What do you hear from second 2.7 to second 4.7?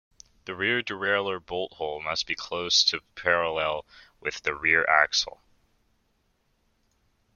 to parallel with the